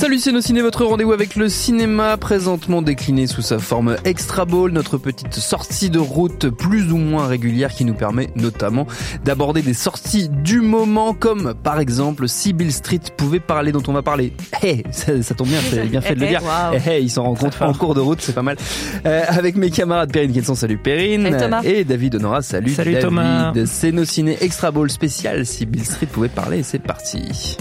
[0.00, 4.46] Salut c'est nos ciné, votre rendez-vous avec le cinéma, présentement décliné sous sa forme extra
[4.46, 8.86] ball, notre petite sortie de route plus ou moins régulière qui nous permet notamment
[9.26, 13.92] d'aborder des sorties du moment comme par exemple si Bill Street pouvait parler dont on
[13.92, 14.32] va parler.
[14.62, 16.42] Hey, ça, ça tombe bien, c'est bien fait de le dire.
[16.42, 16.78] Wow.
[16.78, 18.56] Hey, hey, ils s'en rencontrent en cours de route, c'est pas mal.
[19.04, 21.24] Euh, avec mes camarades Perrine Kenson, salut Perrine.
[21.24, 21.60] Salut Thomas.
[21.62, 23.06] Et David Honora, salut, Salut David.
[23.06, 23.52] Thomas.
[23.66, 27.58] C'est nos ciné extra ball spécial si Bill Street pouvait parler, c'est parti.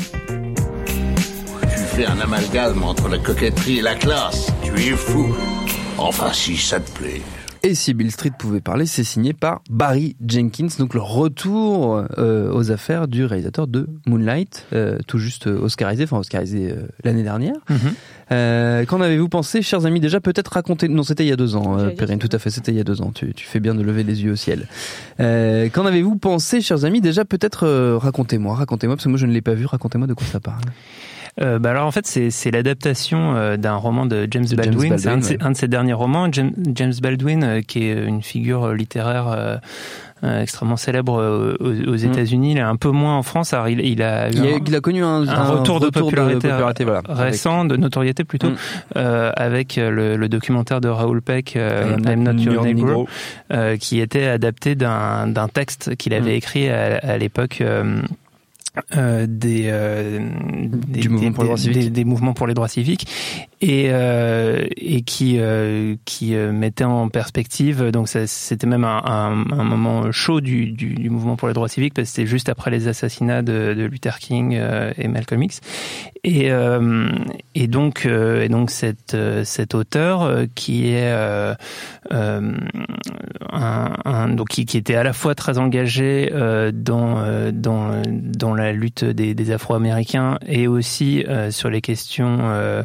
[2.08, 4.53] Un amalgame entre la coquetterie et la classe.
[4.63, 5.35] Tu es fou.
[5.98, 7.22] Enfin, si ça te plaît.
[7.62, 12.53] Et si Bill Street pouvait parler, c'est signé par Barry Jenkins, donc le retour euh,
[12.53, 17.55] aux affaires du réalisateur de Moonlight, euh, tout juste oscarisé, enfin oscarisé euh, l'année dernière.
[17.70, 17.77] Mhm.
[18.31, 20.00] Euh, Qu'en avez-vous pensé, chers amis?
[20.00, 20.88] Déjà peut-être raconter...
[20.88, 22.81] Non, c'était il y a deux ans, euh, Perrine, tout à fait, c'était il y
[22.81, 23.11] a deux ans.
[23.13, 24.67] Tu, tu fais bien de lever les yeux au ciel.
[25.19, 27.02] Euh, Qu'en avez-vous pensé, chers amis?
[27.02, 30.13] Déjà peut-être euh, racontez-moi, racontez-moi, parce que moi je ne l'ai pas vu, racontez-moi de
[30.13, 30.63] quoi ça parle.
[31.41, 34.97] Euh, bah alors en fait c'est l'adaptation euh, d'un roman de James De Baldwin.
[34.97, 35.43] C'est un, de ses- ouais.
[35.43, 36.27] un de ses derniers romans.
[36.31, 39.27] James, James Baldwin euh, qui est une figure littéraire
[40.23, 42.51] euh, extrêmement célèbre aux, aux États-Unis.
[42.51, 43.53] Il est un peu moins en France.
[43.53, 46.49] Alors il, il a Il a, un- il a connu un, un retour, de popularité,
[46.83, 48.55] voilà, récent, de notoriété plutôt, Mm.
[48.97, 53.07] euh, avec le, le documentaire de Raoul Peck, euh, I'm Not Your Negro,
[53.53, 56.41] euh, qui était adapté d'un d'un texte qu'il avait Mm.
[56.41, 57.63] écrit à, à l'époque.
[58.95, 60.19] Euh, des, euh,
[60.88, 61.08] des
[62.05, 63.08] mouvements pour les droits civiques
[63.61, 69.51] et euh, et qui euh, qui euh, mettait en perspective donc c'était même un, un,
[69.51, 72.47] un moment chaud du, du, du mouvement pour les droits civiques parce que c'était juste
[72.47, 75.59] après les assassinats de, de Luther King euh, et Malcolm X.
[76.23, 77.09] Et euh,
[77.55, 81.09] et donc et donc cette cet auteur qui est
[82.11, 82.55] un,
[84.29, 86.29] donc qui, qui était à la fois très engagé
[86.73, 92.84] dans dans dans la lutte des, des Afro-Américains et aussi sur les questions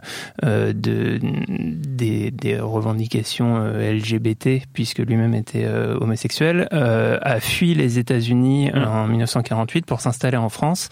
[0.72, 7.98] de des, des revendications euh, LGBT puisque lui-même était euh, homosexuel euh, a fui les
[7.98, 8.78] États-Unis Mm.
[8.84, 10.88] en 1948 pour s'installer en France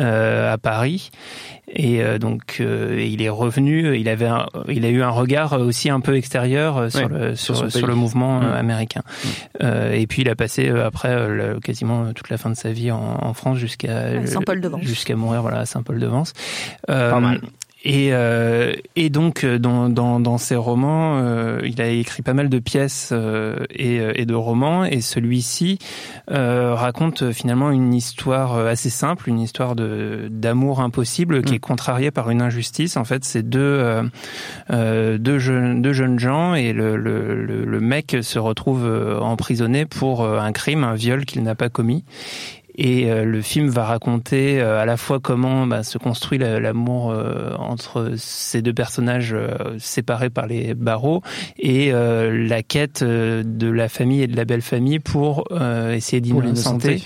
[0.00, 1.10] euh, à Paris
[1.74, 5.10] et euh, donc euh, et il est revenu il avait un- il a eu un
[5.10, 8.40] regard aussi un peu extérieur euh, sur Ouais, le sur sur, son sur le mouvement
[8.40, 8.52] Mm.
[8.54, 9.02] américain
[9.62, 12.56] Euh, et puis il a passé euh, après euh, le- quasiment toute la fin de
[12.56, 14.82] sa vie en, en France jusqu'à Saint-Paul-de-Vence.
[14.82, 16.32] jusqu'à mourir voilà à Saint-Paul-de-Vence
[16.90, 17.40] Euh, Pas mal.
[17.84, 22.32] Et, euh, et donc euh, dans, dans, dans ses romans, euh, il a écrit pas
[22.34, 25.78] mal de pièces euh, et, euh, et de romans, et celui-ci
[26.30, 31.56] euh, raconte finalement une histoire assez simple, une histoire de d'amour impossible qui Mm.
[31.56, 32.96] est contrariée par une injustice.
[32.96, 34.02] En fait, c'est deux
[34.70, 38.86] deux jeunes deux jeunes gens et le, le, le, le mec se retrouve
[39.20, 42.04] emprisonné pour un crime, un viol qu'il n'a pas commis.
[42.74, 46.58] Et euh, le film va raconter euh, à la fois comment bah, se construit la-
[46.58, 51.22] l'amour euh, entre ces deux personnages euh, séparés par les barreaux
[51.58, 56.20] et euh, la quête de la famille et de la belle famille pour euh, essayer
[56.22, 57.02] d'innocenter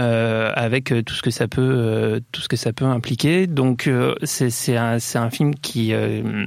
[0.00, 3.46] euh, avec tout ce que ça peut euh, tout ce que ça peut impliquer.
[3.46, 6.44] Donc euh, c'est c'est un c'est un film qui euh,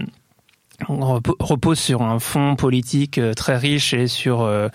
[0.87, 4.69] repose sur un fond politique euh, très riche et sur euh,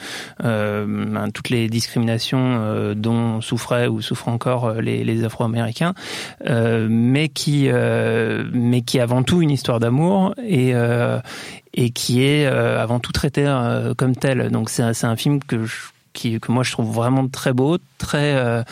[0.45, 5.95] euh, ben, toutes les discriminations dont souffraient ou souffrent encore les, Afro-Américains,
[6.45, 10.75] mais qui mais est avant tout une histoire d'amour et
[11.75, 14.51] et qui est avant tout traité euh, comme tel.
[14.51, 15.67] Donc c'est un, film que
[16.15, 18.65] que moi je trouve vraiment très beau, très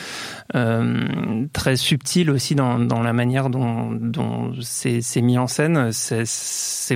[1.53, 5.93] très subtil aussi dans, dans la manière dont, dont c'est mis en scène.
[5.93, 6.25] C'est-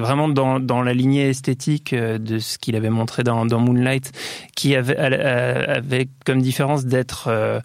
[0.01, 4.11] vraiment dans, dans la lignée esthétique euh, de ce qu'il avait montré dans, dans Moonlight,
[4.57, 7.61] qui avait, euh, avait comme différence d'être euh,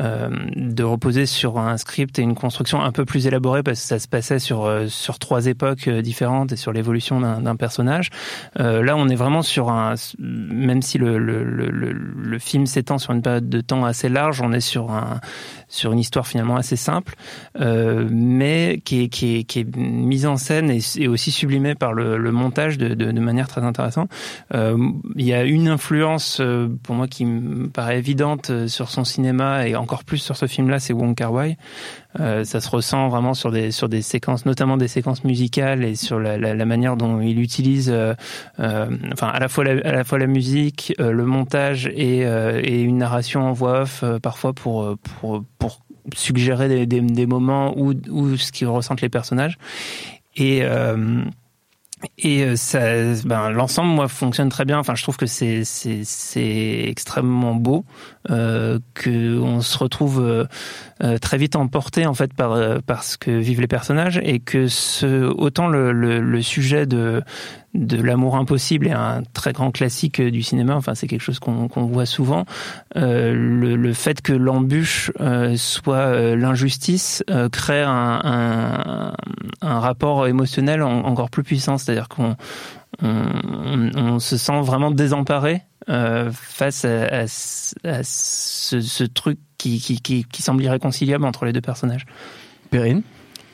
[0.00, 3.86] euh, de reposer sur un script et une construction un peu plus élaborée parce que
[3.86, 8.10] ça se passait sur euh, sur trois époques euh, différentes et sur l'évolution d'un personnage.
[8.58, 12.98] Euh, là, on est vraiment sur un même si le, le, le, le film s'étend
[12.98, 15.20] sur une période de temps assez large, on est sur un
[15.68, 17.14] sur une histoire finalement assez simple,
[17.60, 21.92] euh, mais qui est, qui, est, qui est mise en scène et, aussi sublimée par
[21.94, 24.10] le, montage de, manière très intéressante.
[24.54, 24.76] Euh,
[25.16, 29.66] il y a une influence euh, pour moi qui me paraît évidente sur son cinéma
[29.68, 31.56] et encore plus sur ce film-là, c'est Wong Kar Wai.
[32.18, 35.94] Euh, ça se ressent vraiment sur des sur des séquences, notamment des séquences musicales et
[35.94, 38.14] sur la, la, la manière dont il utilise, euh,
[38.58, 42.82] euh, enfin à la fois la, à la fois la musique, le montage et, et
[42.82, 45.80] une narration en voix off parfois pour pour pour
[46.14, 49.56] suggérer des, des, des moments où où ce qu'ils ressentent les personnages.
[50.36, 51.22] Et euh,
[52.18, 52.80] et euh, ça,
[53.24, 54.78] ben, l'ensemble, moi, fonctionne très bien.
[54.78, 57.84] Enfin, je trouve que c'est c'est c'est extrêmement beau,
[58.30, 60.44] euh, que on se retrouve euh,
[61.02, 64.66] euh, très vite emporté en fait par par ce que vivent les personnages et que
[64.68, 67.22] ce autant le le, le sujet de
[67.74, 70.74] de l'amour impossible est un très grand classique du cinéma.
[70.74, 72.44] Enfin, c'est quelque chose qu'on voit souvent.
[72.96, 77.22] Euh, le, fait que l'embûche euh, soit l'injustice
[77.52, 79.12] crée un,
[79.62, 81.78] un, rapport émotionnel encore plus puissant.
[81.78, 82.36] C'est-à-dire qu'on
[83.02, 90.62] on, se sent vraiment désemparé euh, face à, ce, truc qui, qui, qui, qui semble
[90.62, 92.06] irréconciliable entre les deux personnages.
[92.70, 93.02] Perrine?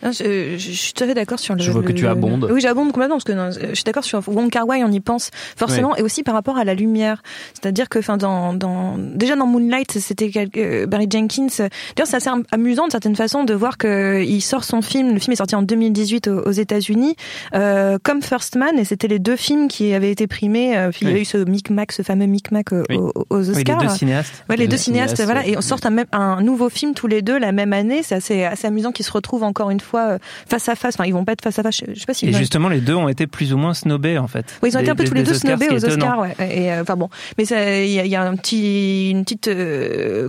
[0.03, 1.63] Je, je, suis tout à fait d'accord sur le.
[1.63, 2.49] Je vois que tu abondes.
[2.51, 5.01] Oui, j'abonde complètement parce que non, je suis d'accord sur Wong Kar Wai, on y
[5.01, 6.01] pense forcément, oui.
[6.01, 7.23] et aussi par rapport à la lumière.
[7.55, 11.47] C'est-à-dire que, enfin, dans, dans déjà dans Moonlight, c'était euh, Barry Jenkins.
[11.57, 15.15] D'ailleurs, c'est assez amusant de certaine façon de voir que il sort son film.
[15.15, 17.17] Le film est sorti en 2018 aux, aux États-Unis,
[17.55, 20.77] euh, comme First Man, et c'était les deux films qui avaient été primés.
[20.77, 21.13] Euh, puis oui.
[21.13, 22.99] il y a eu ce micmac, ce fameux micmac aux, oui.
[23.31, 23.81] aux Oscars.
[23.81, 24.45] les deux cinéastes.
[24.49, 25.81] Ouais, les, les deux cinéastes, cinéastes, voilà, et on sort
[26.13, 28.03] un nouveau film tous les deux la même année.
[28.03, 30.19] C'est assez, assez amusant qu'ils se retrouvent encore une fois euh,
[30.49, 30.95] face à face.
[30.95, 31.83] Enfin, ils vont pas être face à face.
[31.89, 32.27] Je sais pas si.
[32.27, 34.59] Et justement, les deux ont été plus ou moins snobés en fait.
[34.63, 36.19] Oui, ils ont été un peu tous les deux snobés aux Oscars.
[36.19, 36.35] Ouais.
[36.41, 40.29] Et euh, enfin bon, mais il y, y, a un petit, une petite euh,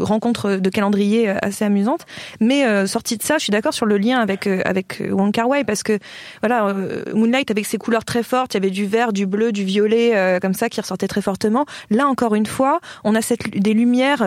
[0.00, 2.06] rencontre de calendrier assez amusante.
[2.40, 5.48] Mais euh, sorti de ça, je suis d'accord sur le lien avec avec Wong Kar
[5.48, 5.98] Wai parce que
[6.40, 6.74] voilà,
[7.12, 10.38] Moonlight avec ses couleurs très fortes, il y avait du vert, du bleu, du violet
[10.40, 11.66] comme ça qui ressortait très fortement.
[11.90, 14.22] Là encore une fois, on a cette des lumières,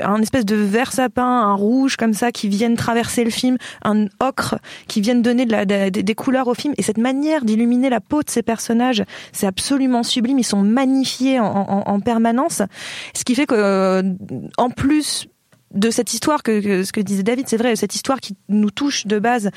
[0.00, 3.93] un espèce de vert sapin, un rouge comme ça qui viennent traverser le film, un
[4.20, 4.56] ocre
[4.88, 8.30] qui viennent donner de des couleurs au film et cette manière d'illuminer la peau de
[8.30, 9.02] ces personnages,
[9.32, 10.38] c'est absolument sublime.
[10.38, 12.62] Ils sont magnifiés en, en, en permanence,
[13.14, 14.02] ce qui fait que euh,
[14.58, 15.26] en plus
[15.74, 18.70] de cette histoire que, que, ce que disait David, c'est vrai, cette histoire qui nous
[18.70, 19.50] touche de base,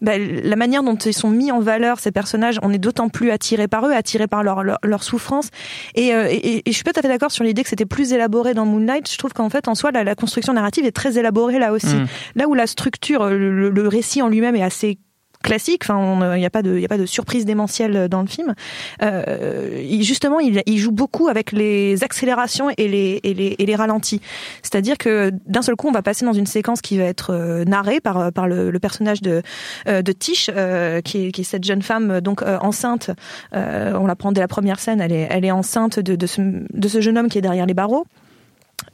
[0.00, 3.30] bah, la manière dont ils sont mis en valeur ces personnages, on est d'autant plus
[3.30, 5.48] attiré par eux, attiré par leur leur, leur souffrance.
[5.94, 7.86] Et, euh, et, et, je suis pas tout à fait d'accord sur l'idée que c'était
[7.86, 9.10] plus élaboré dans Moonlight.
[9.10, 11.94] Je trouve qu'en fait, en soi, la, la, construction narrative est très élaborée là aussi.
[11.94, 12.06] Mmh.
[12.36, 14.98] Là où la structure, le, le récit en lui-même est assez
[15.42, 15.82] classique.
[15.84, 18.54] Enfin, il n'y a pas de, il a pas de surprise démentielle dans le film.
[19.02, 23.76] Euh, justement, il, il, joue beaucoup avec les accélérations et les, et les, et les
[23.76, 24.20] ralentis.
[24.62, 27.64] C'est-à-dire que d'un seul coup, on va passer dans une séquence qui va être euh,
[27.64, 29.42] narrée par par le, le personnage de
[29.88, 33.10] euh, de Tish, euh, qui, est, qui est cette jeune femme donc euh, enceinte.
[33.52, 35.00] on la prend dès la première scène.
[35.00, 37.66] Elle est, elle est enceinte de, de ce, de ce jeune homme qui est derrière
[37.66, 38.06] les barreaux.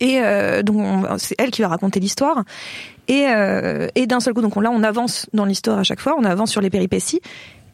[0.01, 2.45] Et euh, donc c'est elle qui va raconter l'histoire.
[3.09, 6.01] Et, euh, et d'un seul coup, donc on, là on avance dans l'histoire à chaque
[6.01, 7.21] fois, on avance sur les péripéties.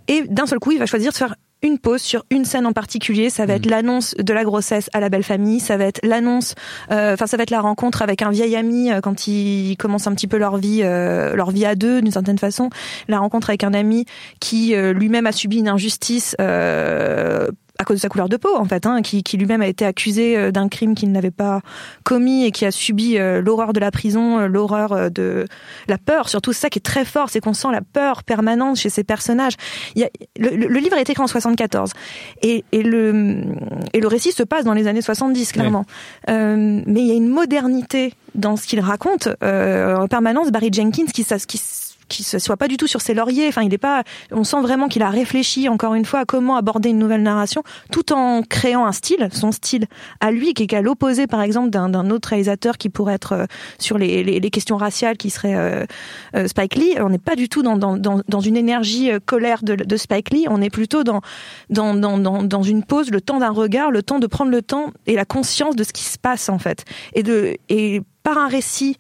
[0.07, 1.35] Et d'un seul coup, il va choisir de faire
[1.65, 3.31] une pause sur une scène en particulier.
[3.31, 3.71] Ça va être mmh.
[3.71, 5.61] l'annonce de la grossesse à la belle famille.
[5.61, 6.55] Ça va être l'annonce,
[6.89, 10.07] enfin euh, ça va être la rencontre avec un vieil ami euh, quand ils commencent
[10.07, 12.71] un petit peu leur vie, euh, leur vie à deux d'une certaine façon.
[13.09, 14.05] La rencontre avec un ami
[14.41, 16.37] qui euh, lui-même a subi une injustice
[17.79, 19.85] à cause de sa couleur de peau en fait, hein, qui, qui lui-même a été
[19.85, 21.61] accusé d'un crime qu'il n'avait pas
[22.05, 25.47] commis et qui a subi euh, l'horreur de la prison, euh, l'horreur euh, de
[25.89, 26.29] la peur.
[26.29, 29.55] Surtout ça qui est très fort, c'est qu'on sent la peur permanente chez ces personnages.
[29.95, 31.93] Il y a, le, le, livre a été écrit en 74
[32.43, 33.43] et, et, le,
[33.93, 35.85] et le récit se passe dans les années 70 clairement.
[36.29, 36.35] Ouais.
[36.35, 40.51] Euh, mais il y a une modernité dans ce qu'il raconte euh, en permanence.
[40.51, 41.59] Barry Jenkins qui, qui
[42.15, 43.49] qui se soit pas du tout sur ses lauriers.
[43.49, 44.03] Enfin, il est pas.
[44.31, 47.63] On sent vraiment qu'il a réfléchi encore une fois à comment aborder une nouvelle narration,
[47.91, 49.87] tout en créant un style, son style
[50.21, 53.47] à lui, qui est à l'opposé, par exemple, d'un autre réalisateur qui pourrait être euh,
[53.79, 55.85] sur les, questions raciales, qui serait euh,
[56.37, 56.95] euh, Spike Lee.
[57.01, 60.47] On n'est pas du tout dans, une énergie colère de, Spike Lee.
[60.49, 61.21] On est plutôt dans,
[61.71, 65.15] dans, dans une pause, le temps d'un regard, le temps de prendre le temps et
[65.15, 68.97] la conscience de ce qui se passe en fait, et de et par un récit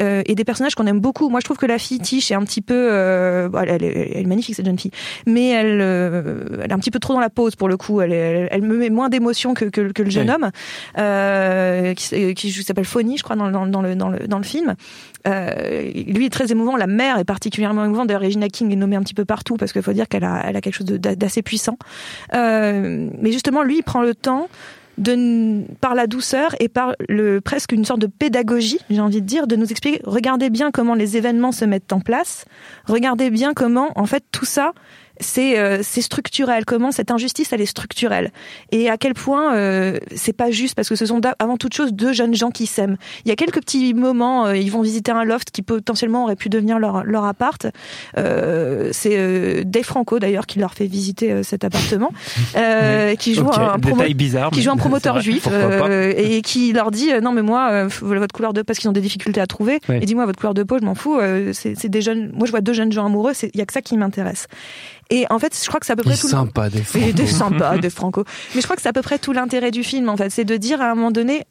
[0.00, 1.28] euh, et des personnages qu'on aime beaucoup.
[1.28, 4.16] Moi, je trouve que la fille Tish est un petit peu, euh, elle, elle, elle,
[4.16, 4.90] est magnifique cette jeune fille,
[5.26, 8.00] mais elle, euh, elle est un petit peu trop dans la pose pour le coup.
[8.00, 10.34] Elle, elle, elle me met moins d'émotion que, que, que, le jeune oui.
[10.34, 10.50] homme
[10.98, 14.44] euh, qui, qui s'appelle Fonny, je crois, dans, dans, dans, le, dans, le, dans le
[14.44, 14.74] film.
[15.26, 16.76] Euh, lui est très émouvant.
[16.76, 18.08] La mère est particulièrement émouvante.
[18.08, 20.42] D'ailleurs, Regina King est nommée un petit peu partout parce qu'il faut dire qu'elle a,
[20.44, 21.78] elle a quelque chose d'assez puissant.
[22.34, 24.48] Euh, mais justement, lui, il prend le temps
[24.98, 29.26] de, par la douceur et par le, presque une sorte de pédagogie, j'ai envie de
[29.26, 32.44] dire, de nous expliquer, regardez bien comment les événements se mettent en place,
[32.86, 34.72] regardez bien comment, en fait, tout ça,
[35.20, 36.64] c'est euh, structurel.
[36.64, 38.30] Comment cette injustice elle est structurelle?
[38.72, 41.92] Et à quel point euh, c'est pas juste parce que ce sont avant toute chose
[41.92, 42.96] deux jeunes gens qui s'aiment.
[43.24, 46.36] Il y a quelques petits moments, euh, ils vont visiter un loft qui potentiellement aurait
[46.36, 47.66] pu devenir leur leur appart.
[48.16, 52.10] Euh, c'est euh, Dave Franco d'ailleurs qui leur fait visiter euh, cet appartement,
[52.54, 53.16] oui.
[53.18, 53.60] qui joue okay.
[53.60, 55.48] un promo bizarre, qui joue un promoteur juif
[56.16, 59.40] et qui leur dit non mais moi votre couleur de parce qu'ils ont des difficultés
[59.40, 59.96] à trouver oui.
[59.96, 61.18] et dis-moi votre couleur de peau je m'en fous
[61.52, 63.82] c'est des jeunes moi je vois deux jeunes gens amoureux il y a que ça
[63.82, 64.46] qui m'intéresse
[65.10, 66.28] Et en fait, je crois que c'est à peu près il tout.
[66.28, 67.78] Sympa des Franco.
[67.80, 68.24] Des Franco.
[68.54, 70.44] Mais je crois que c'est à peu près tout l'intérêt du film en fait, c'est
[70.44, 71.44] de dire à un moment donné,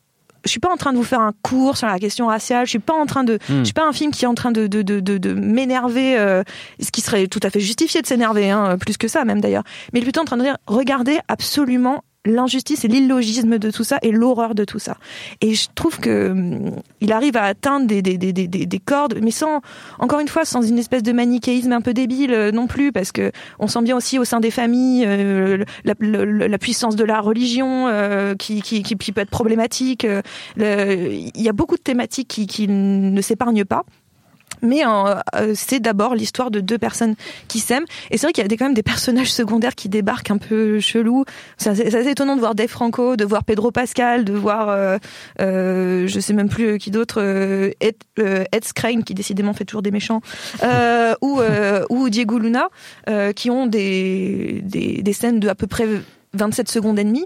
[0.46, 2.66] je suis pas en train de vous faire un cours sur la question raciale.
[2.66, 3.60] Je suis pas en train de, hmm.
[3.60, 6.44] je suis pas un film qui est en train de de de de, m'énerver, euh,
[6.80, 9.64] ce qui serait tout à fait justifié de s'énerver, hein, plus que ça même d'ailleurs.
[9.92, 13.84] Mais il est plutôt en train de dire, regardez absolument l'injustice et l'illogisme de tout
[13.84, 14.98] ça et l'horreur de tout ça.
[15.42, 19.20] Et je trouve que hum, il arrive à atteindre des, des, des, des, des cordes,
[19.22, 19.62] mais sans,
[20.00, 23.12] encore une fois, sans une espèce de manichéisme un peu débile euh, non plus, parce
[23.12, 27.88] que on sent bien aussi au sein des familles euh, la, puissance de la religion
[27.88, 30.06] euh, qui, qui, qui, peut être problématique.
[30.58, 33.84] il y a beaucoup de thématiques qui, qui ne s'épargnent pas.
[34.62, 37.16] Mais euh, c'est d'abord l'histoire de deux personnes
[37.48, 37.86] qui s'aiment.
[38.12, 40.80] Et c'est vrai qu'il y a quand même des personnages secondaires qui débarquent un peu
[40.80, 41.26] chelous.
[41.58, 44.98] C'est assez, étonnant de voir Dave Franco, de voir Pedro Pascal, de voir, euh,
[45.42, 49.66] euh, je sais même plus qui d'autre, euh, Ed, euh, Ed Skrein, qui décidément fait
[49.66, 50.22] toujours des méchants,
[50.64, 51.42] euh, ou,
[51.90, 52.70] ou Diego Luna,
[53.36, 55.88] qui ont des, des, des scènes de à peu près
[56.34, 57.26] 27 secondes et demie.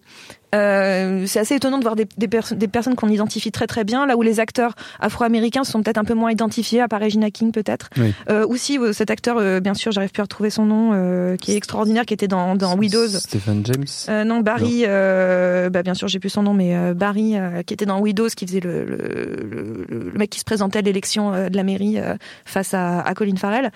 [0.53, 4.05] Euh, c'est assez étonnant de voir des, des, des personnes qu'on identifie très très bien,
[4.05, 7.51] là où les acteurs afro-américains sont peut-être un peu moins identifiés, à part Regina King
[7.51, 7.89] peut-être.
[7.97, 8.13] Oui.
[8.29, 11.37] Euh, aussi euh, cet acteur, euh, bien sûr, j'arrive plus à retrouver son nom, euh,
[11.37, 13.07] qui est extraordinaire, qui était dans, dans Widows.
[13.07, 14.25] Stephen James.
[14.25, 14.83] non, Barry.
[14.85, 18.59] bah bien sûr, j'ai plus son nom, mais Barry, qui était dans Widows, qui faisait
[18.59, 21.97] le, le, le, le mec qui se présentait à l'élection de la mairie
[22.45, 23.71] face à, à Colin Farrell.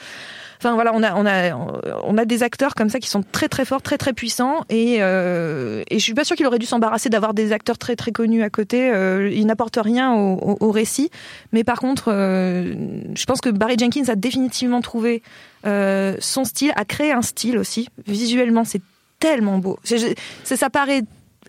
[0.58, 1.54] Enfin voilà, on a on a
[2.04, 4.98] on a des acteurs comme ça qui sont très très forts, très très puissants et
[5.00, 8.12] euh, et je suis pas sûre qu'il aurait dû s'embarrasser d'avoir des acteurs très très
[8.12, 8.92] connus à côté.
[8.92, 11.10] Euh, ils n'apportent rien au, au, récit,
[11.52, 12.74] mais par contre, euh,
[13.16, 15.24] je pense que Barry Jenkins a définitivement trouvé
[15.66, 17.90] euh, son style, a créé un style aussi.
[18.08, 18.82] Visuellement, c'est
[19.20, 19.80] tellement beau.
[20.44, 21.02] ça paraît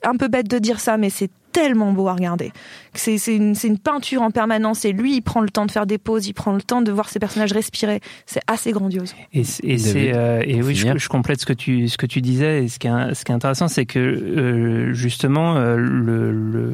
[0.02, 2.52] un peu bête de dire ça, mais c'est tellement beau à regarder.
[2.98, 5.98] C'est une, une, peinture en permanence et lui, il prend le temps de faire des
[5.98, 8.00] pauses, il prend le temps de voir ses personnages respirer.
[8.26, 9.14] C'est assez grandiose.
[9.32, 12.64] Et, et, euh, et oui, je, je, complète ce que tu, ce que tu disais.
[12.64, 16.72] Et ce qui est, ce qui est intéressant, c'est que euh, justement, euh, le, le,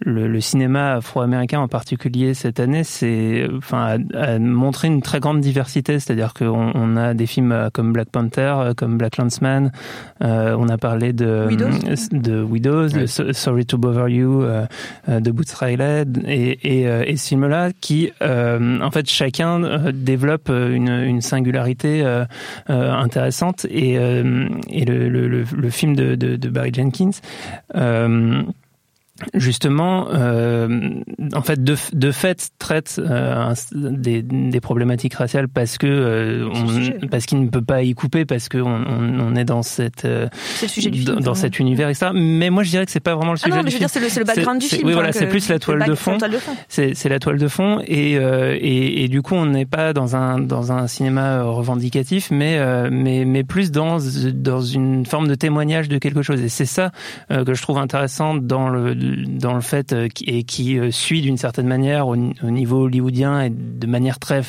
[0.00, 5.40] le, le, cinéma afro-américain en particulier cette année, c'est enfin a, montré une très grande
[5.40, 5.98] diversité.
[5.98, 9.72] C'est-à-dire qu'on on a des films comme Black Panther, comme Black Landsman.
[10.20, 14.44] on a parlé de Widows, de Widows, Sorry to Bother You,
[15.08, 20.88] de Boots et, euh, et ce film-là qui, euh, en fait, chacun euh, développe une,
[20.88, 22.04] une singularité
[22.68, 23.66] intéressante.
[23.70, 27.10] Et, et le, le, film de Barry Jenkins
[29.34, 30.90] justement, euh,
[31.34, 37.06] en fait, de, de fait, traite euh, des, des, problématiques raciales parce que euh, on,
[37.08, 40.28] parce qu'il ne peut pas y couper parce que on, on est dans cette euh,
[41.20, 42.10] dans, cet univers etc.
[42.14, 43.80] Mais moi, je dirais que c'est pas vraiment le sujet ah non, mais je veux
[43.80, 44.86] dire, c'est le, le, background du film.
[44.86, 46.18] Oui, voilà, c'est plus la toile de fond.
[46.68, 50.38] C'est la toile de fond et, et, et du coup, on n'est pas dans un
[50.38, 53.98] dans un cinéma revendicatif, mais mais mais plus dans
[54.34, 56.40] dans une forme de témoignage de quelque chose.
[56.40, 56.90] Et c'est ça
[57.28, 58.94] que je trouve intéressant dans le
[59.26, 63.50] dans le fait euh, et qui euh, suit d'une certaine manière au, niveau hollywoodien et
[63.50, 64.42] de manière très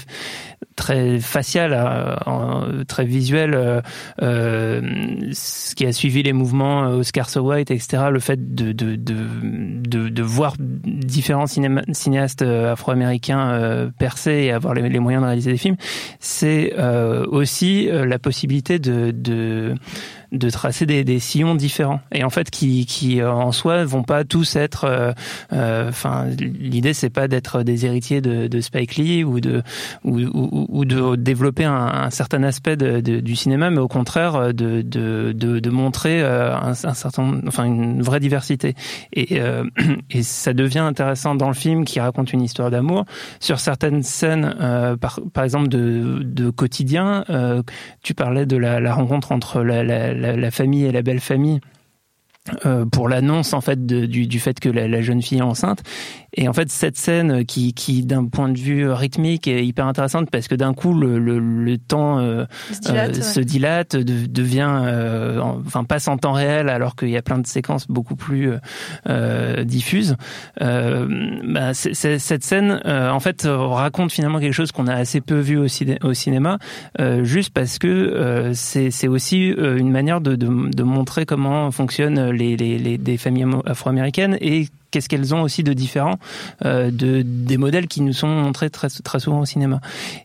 [0.76, 3.82] très faciale, euh, très visuelle,
[4.20, 8.06] ce qui a suivi les mouvements Oscar So White, etc.
[8.12, 15.24] Le fait de de de de, voir différents cinéastes afro-américains percer et avoir les, moyens
[15.24, 15.78] de réaliser des films,
[16.20, 16.76] c'est
[17.28, 19.76] aussi la possibilité de
[20.32, 22.02] de tracer des, sillons différents.
[22.12, 25.14] Et en fait qui, qui euh, en soi vont pas tous être euh,
[25.54, 29.64] euh, enfin l'idée c'est pas d'être des héritiers de, Spike Lee ou de
[30.04, 36.22] ou, de développer un, certain aspect du cinéma mais au contraire de de, de, montrer
[36.22, 38.76] un, certain enfin une vraie diversité.
[39.14, 43.06] Et ça devient intéressant dans le film qui raconte une histoire d'amour.
[43.40, 44.56] Sur certaines scènes
[45.00, 47.24] par par exemple de de quotidien
[48.02, 49.84] tu parlais de la, rencontre entre la
[50.18, 51.62] la, famille et la belle famille
[52.66, 55.84] euh, pour l'annonce en fait du, du, fait que la, jeune fille est enceinte.
[56.34, 60.30] Et en fait cette scène qui, qui d'un point de vue rythmique est hyper intéressante
[60.32, 62.46] parce que d'un coup le, le, le temps euh,
[62.82, 67.48] se dilate, euh, devient enfin passe en temps réel alors qu'il y a plein de
[67.48, 68.52] séquences beaucoup plus
[69.66, 70.16] diffuses.
[70.60, 75.68] Bah, cette scène en fait raconte finalement quelque chose qu'on a assez peu vu au,
[76.04, 76.60] au cinéma
[77.24, 83.18] juste parce que c'est aussi une manière de, de, de montrer comment fonctionne les, des
[83.18, 86.16] familles afro-américaines et qu'est-ce qu'elles ont aussi de différent
[86.66, 89.80] euh, de des modèles qui nous sont montrés très très souvent au cinéma.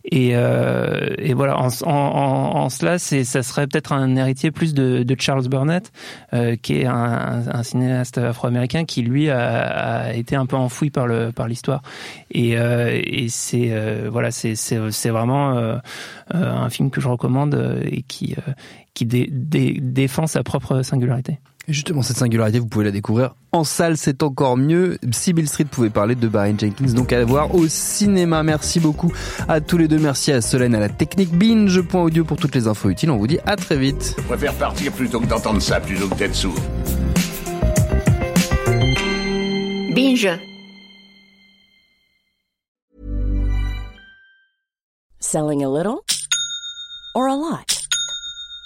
[0.04, 5.92] Et, euh, voilà, en, cela, c'est ça serait peut-être un héritier plus de, Charles Burnett,
[6.33, 11.33] euh, qui est un, cinéaste afro-américain qui lui a, été un peu enfoui par le
[11.33, 11.83] par l'histoire.
[12.31, 12.57] Et,
[13.28, 13.73] c'est
[14.09, 15.78] voilà, c'est c'est vraiment
[16.31, 18.35] un film que je recommande et qui
[18.95, 21.38] qui dé, dé, défend sa propre singularité.
[21.69, 24.99] Justement, cette singularité, vous pouvez la découvrir en salle, c'est encore mieux.
[25.11, 28.42] Sibyl Street pouvait parler de Barry Jenkins, donc à voir au cinéma.
[28.42, 29.12] Merci beaucoup
[29.47, 29.99] à tous les deux.
[29.99, 33.11] Merci à Solène, à la technique binge.audio pour toutes les infos utiles.
[33.11, 34.14] On vous dit à très vite.
[34.16, 36.54] Je préfère partir plutôt que d'entendre ça, plutôt que d'être sourd.
[39.95, 40.28] Binge.
[45.21, 46.00] Selling a little
[47.14, 47.81] or a lot?